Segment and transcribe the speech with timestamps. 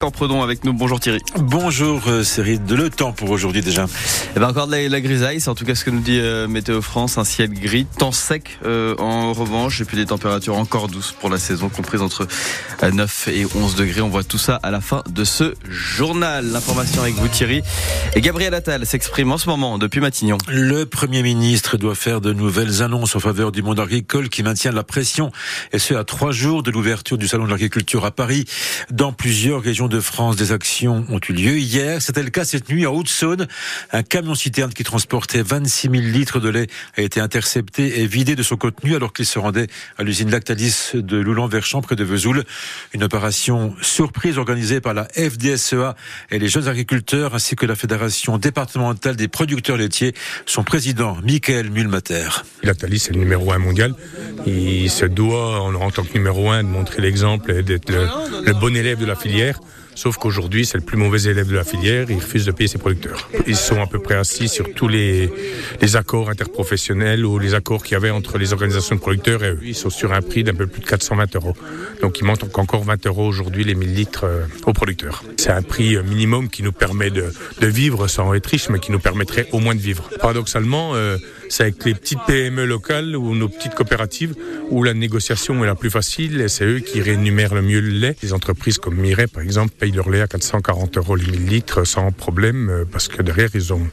[0.00, 0.72] En prenons avec nous.
[0.72, 1.18] Bonjour Thierry.
[1.40, 3.86] Bonjour euh, série de le temps pour aujourd'hui déjà.
[4.36, 6.20] Eh ben encore de la, la grisaille, c'est en tout cas ce que nous dit
[6.20, 10.56] euh, Météo France, un ciel gris, temps sec euh, en revanche, et puis des températures
[10.56, 12.28] encore douces pour la saison, comprises entre
[12.80, 14.00] 9 et 11 degrés.
[14.00, 16.46] On voit tout ça à la fin de ce journal.
[16.46, 17.62] L'information avec vous Thierry.
[18.14, 20.38] Et Gabriel Attal s'exprime en ce moment depuis Matignon.
[20.46, 24.70] Le Premier ministre doit faire de nouvelles annonces en faveur du monde agricole qui maintient
[24.70, 25.32] la pression,
[25.72, 28.44] et ce à trois jours de l'ouverture du Salon de l'agriculture à Paris.
[28.92, 32.00] Dans plusieurs régions de France, des actions ont eu lieu hier.
[32.00, 33.46] C'était le cas cette nuit en Haute-Saône.
[33.92, 38.42] Un camion-citerne qui transportait 26 000 litres de lait a été intercepté et vidé de
[38.42, 42.44] son contenu alors qu'il se rendait à l'usine Lactalis de Loulan-Verchamp près de Vesoul.
[42.94, 45.96] Une opération surprise organisée par la FDSEA
[46.30, 50.14] et les jeunes agriculteurs ainsi que la Fédération départementale des producteurs laitiers.
[50.46, 52.44] Son président, Michael Mulmater.
[52.62, 53.94] Lactalis est le numéro un mondial.
[54.46, 58.06] Il se doit, en tant que numéro un, de montrer l'exemple et d'être le,
[58.44, 59.58] le bon élève de la filière.
[59.98, 62.06] Sauf qu'aujourd'hui, c'est le plus mauvais élève de la filière.
[62.08, 63.28] Il refuse de payer ses producteurs.
[63.48, 65.28] Ils sont à peu près assis sur tous les,
[65.80, 69.50] les accords interprofessionnels ou les accords qu'il y avait entre les organisations de producteurs et
[69.50, 69.58] eux.
[69.64, 71.56] Ils sont sur un prix d'un peu plus de 420 euros.
[72.00, 75.24] Donc il manque encore 20 euros aujourd'hui les 1000 litres euh, aux producteurs.
[75.36, 78.78] C'est un prix euh, minimum qui nous permet de, de, vivre sans être riche, mais
[78.78, 80.08] qui nous permettrait au moins de vivre.
[80.20, 84.34] Paradoxalement, euh, c'est avec les petites PME locales ou nos petites coopératives
[84.70, 87.90] où la négociation est la plus facile et c'est eux qui rémunèrent le mieux le
[87.90, 88.16] lait.
[88.22, 92.12] Les entreprises comme Mireille, par exemple, payent leur lait à 440 euros le millilitre sans
[92.12, 93.88] problème parce que derrière, ils ont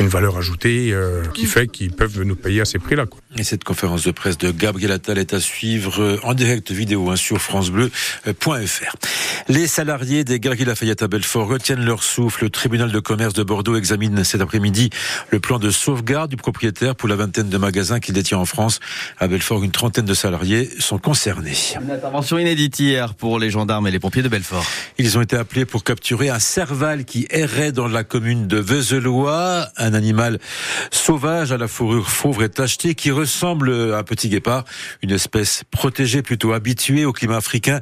[0.00, 3.06] une valeur ajoutée euh, qui fait qu'ils peuvent nous payer à ces prix-là.
[3.36, 7.16] Et cette conférence de presse de Gabriel Attal est à suivre en direct vidéo hein,
[7.16, 8.96] sur francebleu.fr.
[9.48, 12.44] Les salariés des Galeries Lafayette à Belfort retiennent leur souffle.
[12.44, 14.90] Le tribunal de commerce de Bordeaux examine cet après-midi
[15.30, 18.80] le plan de sauvegarde du propriétaire pour la vingtaine de magasins qu'il détient en France.
[19.18, 21.56] À Belfort, une trentaine de salariés sont concernés.
[21.80, 24.64] Une intervention inédite hier pour les gendarmes et les pompiers de Belfort.
[24.98, 29.68] Ils ont été appelés pour capturer un serval qui errait dans la commune de Vezelois,
[29.76, 30.38] un animal
[30.90, 34.64] sauvage à la fourrure fauve et tachetée qui ressemble à un petit guépard,
[35.02, 37.80] une espèce protégée plutôt habituée au climat africain.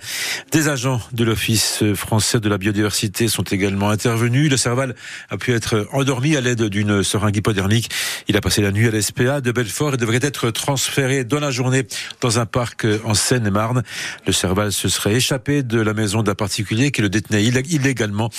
[0.53, 4.51] Des agents de l'Office français de la biodiversité sont également intervenus.
[4.51, 4.95] Le serval
[5.31, 7.91] a pu être endormi à l'aide d'une seringue hypodermique.
[8.29, 11.51] Il a passé la nuit à l'SPA de Belfort et devrait être transféré dans la
[11.51, 11.87] journée
[12.21, 13.83] dans un parc en Seine-et-Marne.
[14.27, 18.31] Le serval se serait échappé de la maison d'un particulier qui le détenait illégalement.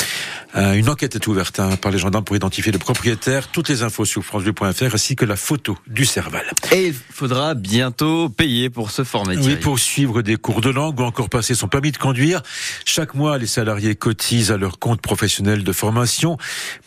[0.56, 3.50] Une enquête est ouverte hein, par les gendarmes pour identifier le propriétaire.
[3.50, 6.46] Toutes les infos sur francebleu.fr ainsi que la photo du serval.
[6.72, 9.38] Et il faudra bientôt payer pour se former.
[9.38, 12.42] Oui, pour suivre des cours de langue ou encore passer son permis de conduire.
[12.86, 16.38] Chaque mois, les salariés cotisent à leur compte professionnel de formation,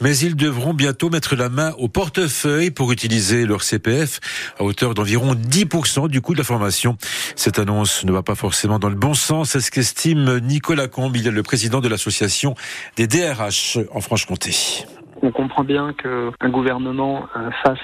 [0.01, 4.21] mais ils devront bientôt mettre la main au portefeuille pour utiliser leur CPF
[4.59, 6.97] à hauteur d'environ 10% du coût de la formation.
[7.37, 11.17] Cette annonce ne va pas forcément dans le bon sens, c'est ce qu'estime Nicolas Combe,
[11.17, 12.55] il est le président de l'association
[12.97, 14.55] des DRH en Franche-Comté.
[15.23, 17.27] On comprend bien qu'un gouvernement
[17.63, 17.79] fasse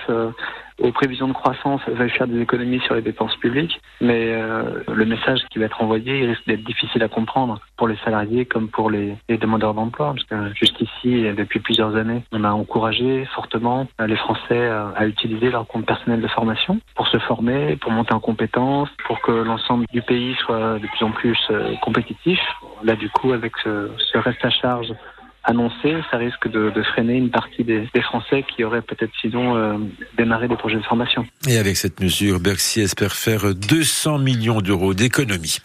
[0.81, 5.04] aux prévisions de croissance va faire des économies sur les dépenses publiques, mais euh, le
[5.04, 8.69] message qui va être envoyé il risque d'être difficile à comprendre pour les salariés comme
[8.69, 13.87] pour les, demandeurs d'emploi, parce que juste ici, depuis plusieurs années, on a encouragé fortement
[14.04, 18.20] les Français à, utiliser leur compte personnel de formation pour se former, pour monter en
[18.20, 22.41] compétences, pour que l'ensemble du pays soit de plus en plus euh, compétitif.
[22.82, 24.93] Là, du coup, avec ce reste à charge
[25.47, 29.57] annoncé, ça risque de, de, freiner une partie des, des Français qui auraient peut-être sinon
[29.57, 29.79] euh,
[30.19, 31.25] démarré des projets de formation.
[31.49, 35.59] Et avec cette mesure, Bercy espère faire 200 millions d'euros d'économies.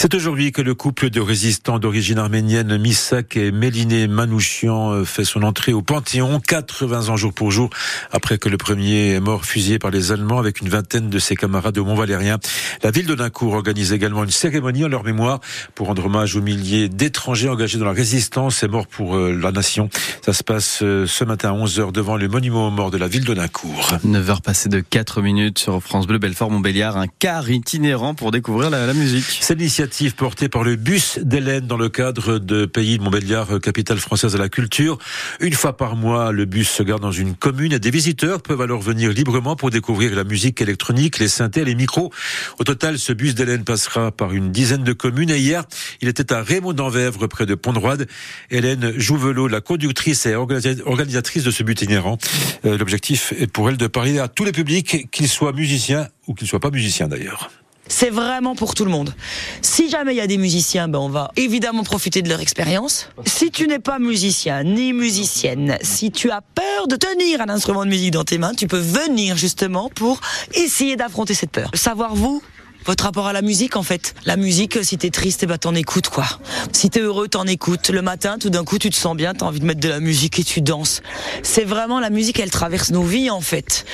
[0.00, 5.42] C'est aujourd'hui que le couple de résistants d'origine arménienne, Misak et Méliné Manouchian, fait son
[5.42, 7.68] entrée au Panthéon, 80 ans jour pour jour,
[8.12, 11.34] après que le premier est mort fusillé par les Allemands avec une vingtaine de ses
[11.34, 12.38] camarades au Mont-Valérien.
[12.84, 15.40] La ville de Duncourt organise également une cérémonie en leur mémoire
[15.74, 19.90] pour rendre hommage aux milliers d'étrangers engagés dans la résistance et morts pour la nation.
[20.24, 23.24] Ça se passe ce matin à 11h devant le monument aux morts de la ville
[23.24, 23.94] de Duncourt.
[24.06, 28.70] 9h passées de 4 minutes sur France Bleu Belfort Montbéliard, un car itinérant pour découvrir
[28.70, 29.38] la, la musique.
[29.40, 33.98] C'est l'initiative portée par le bus d'Hélène dans le cadre de Pays de Montbéliard, capitale
[33.98, 34.98] française de la culture.
[35.40, 38.60] Une fois par mois, le bus se garde dans une commune et des visiteurs peuvent
[38.60, 42.12] alors venir librement pour découvrir la musique électronique, les synthés, les micros.
[42.58, 45.64] Au total, ce bus d'Hélène passera par une dizaine de communes et hier,
[46.02, 48.06] il était à Raymond d'Anvèvre près de Pont-de-Roide.
[48.50, 52.18] Hélène Jouvelot, la conductrice et organisatrice de ce but itinérant.
[52.66, 56.34] Euh, L'objectif est pour elle de parler à tous les publics, qu'ils soient musiciens ou
[56.34, 57.50] qu'ils ne soient pas musiciens d'ailleurs.
[57.88, 59.14] C'est vraiment pour tout le monde.
[59.62, 63.08] Si jamais il y a des musiciens, ben on va évidemment profiter de leur expérience.
[63.26, 67.84] Si tu n'es pas musicien ni musicienne, si tu as peur de tenir un instrument
[67.84, 70.20] de musique dans tes mains, tu peux venir justement pour
[70.54, 71.70] essayer d'affronter cette peur.
[71.74, 72.42] Savoir vous
[72.84, 74.14] votre rapport à la musique en fait.
[74.24, 76.24] La musique, si t'es triste, eh ben t'en écoutes quoi.
[76.72, 77.90] Si t'es heureux, t'en écoutes.
[77.90, 80.00] Le matin, tout d'un coup, tu te sens bien, t'as envie de mettre de la
[80.00, 81.02] musique et tu danses.
[81.42, 83.84] C'est vraiment la musique, elle traverse nos vies en fait.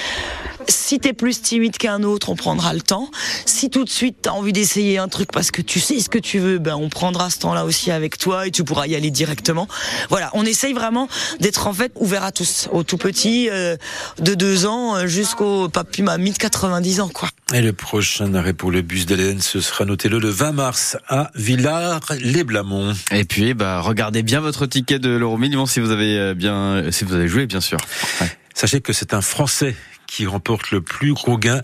[0.68, 3.10] Si t'es plus timide qu'un autre, on prendra le temps.
[3.46, 6.18] Si tout de suite t'as envie d'essayer un truc parce que tu sais ce que
[6.18, 9.10] tu veux, ben on prendra ce temps-là aussi avec toi et tu pourras y aller
[9.10, 9.68] directement.
[10.10, 11.08] Voilà, on essaye vraiment
[11.40, 13.76] d'être en fait ouvert à tous, aux tout petits euh,
[14.20, 17.28] de 2 ans euh, jusqu'au papy mamie de 90 ans quoi.
[17.52, 20.96] Et le prochain arrêt pour le bus d'Hélène, ce sera noté le, le 20 mars
[21.08, 22.94] à Villars-les-Blamont.
[23.12, 26.90] Et puis, bah, regardez bien votre ticket de l'euro million si vous avez euh, bien,
[26.90, 27.78] si vous avez joué, bien sûr.
[28.20, 28.30] Ouais.
[28.54, 29.74] Sachez que c'est un Français
[30.06, 31.62] qui remporte le plus gros gain.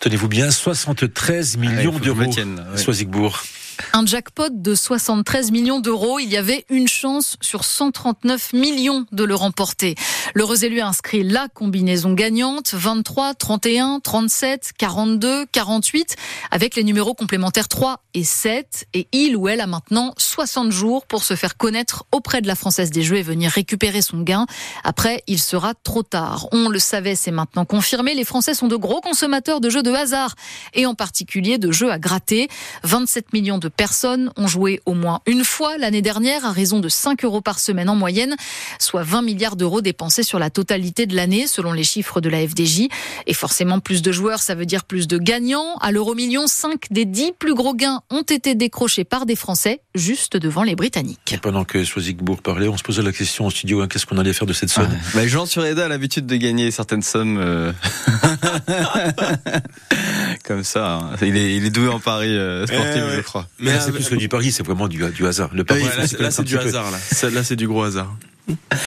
[0.00, 2.20] Tenez-vous bien, 73 millions ouais, d'euros.
[2.20, 2.76] Ouais.
[2.76, 3.42] Soisigbourg.
[3.92, 6.18] Un jackpot de 73 millions d'euros.
[6.18, 9.94] Il y avait une chance sur 139 millions de le remporter.
[10.34, 16.16] L'heureux élu a inscrit la combinaison gagnante 23, 31, 37, 42, 48
[16.50, 18.86] avec les numéros complémentaires 3 et 7.
[18.94, 22.54] Et il ou elle a maintenant 60 jours pour se faire connaître auprès de la
[22.54, 24.46] Française des Jeux et venir récupérer son gain.
[24.84, 26.48] Après, il sera trop tard.
[26.52, 28.14] On le savait, c'est maintenant confirmé.
[28.14, 30.34] Les Français sont de gros consommateurs de jeux de hasard
[30.74, 32.48] et en particulier de jeux à gratter.
[32.84, 36.88] 27 millions de personnes ont joué au moins une fois l'année dernière à raison de
[36.88, 38.36] 5 euros par semaine en moyenne,
[38.78, 42.46] soit 20 milliards d'euros dépensés sur la totalité de l'année selon les chiffres de la
[42.46, 42.88] FDJ.
[43.26, 45.76] Et forcément, plus de joueurs, ça veut dire plus de gagnants.
[45.80, 49.80] À l'euro million, 5 des 10 plus gros gains ont été décrochés par des Français,
[49.94, 51.32] juste devant les Britanniques.
[51.32, 54.18] Et pendant que Soisigbourg parlait, on se posait la question au studio, hein, qu'est-ce qu'on
[54.18, 54.88] allait faire de cette somme?
[54.90, 57.72] Ah, bah, Jean Sureda a l'habitude de gagner certaines sommes euh...
[60.44, 60.94] comme ça.
[60.94, 61.10] Hein.
[61.22, 63.48] Il, est, il est doué en paris euh, sportif, euh, je crois.
[63.58, 65.50] Mais, mais c'est plus que du pari, c'est vraiment du, du hasard.
[65.54, 66.90] Le pari, oui, là, là c'est du hasard.
[66.90, 68.14] Là, là c'est du gros hasard.